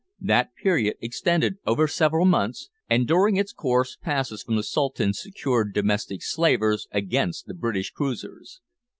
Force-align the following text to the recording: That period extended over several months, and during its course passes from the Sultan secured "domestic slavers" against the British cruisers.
That 0.21 0.55
period 0.55 0.95
extended 0.99 1.57
over 1.63 1.87
several 1.87 2.25
months, 2.25 2.71
and 2.89 3.07
during 3.07 3.35
its 3.37 3.53
course 3.53 3.97
passes 4.01 4.41
from 4.41 4.55
the 4.55 4.63
Sultan 4.63 5.13
secured 5.13 5.75
"domestic 5.75 6.23
slavers" 6.23 6.87
against 6.91 7.45
the 7.45 7.53
British 7.53 7.91
cruisers. 7.91 8.61